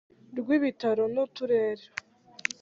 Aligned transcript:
Rw 0.37 0.47
ibitaro 0.57 1.03
n 1.13 1.15
uturere 1.25 1.85